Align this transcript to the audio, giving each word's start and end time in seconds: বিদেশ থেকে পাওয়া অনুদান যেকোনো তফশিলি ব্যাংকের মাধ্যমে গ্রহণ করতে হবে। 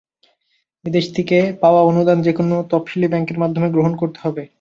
বিদেশ 0.85 1.05
থেকে 1.13 1.37
পাওয়া 1.61 1.81
অনুদান 1.81 2.17
যেকোনো 2.21 2.55
তফশিলি 2.71 3.07
ব্যাংকের 3.07 3.37
মাধ্যমে 3.39 3.67
গ্রহণ 3.71 3.93
করতে 3.95 4.19
হবে। 4.19 4.43